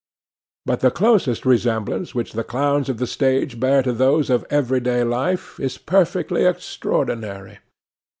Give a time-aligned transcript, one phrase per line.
[0.65, 4.79] But the close resemblance which the clowns of the stage bear to those of every
[4.79, 7.59] day life is perfectly extraordinary.